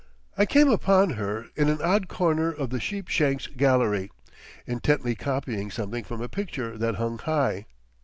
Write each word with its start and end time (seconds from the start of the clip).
I 0.35 0.47
came 0.47 0.67
upon 0.67 1.11
her 1.11 1.45
in 1.55 1.69
an 1.69 1.79
odd 1.79 2.07
corner 2.07 2.51
of 2.51 2.71
the 2.71 2.79
Sheepshanks 2.79 3.45
gallery, 3.55 4.09
intently 4.65 5.13
copying 5.13 5.69
something 5.69 6.03
from 6.03 6.23
a 6.23 6.27
picture 6.27 6.75
that 6.79 6.95
hung 6.95 7.19
high. 7.19 7.67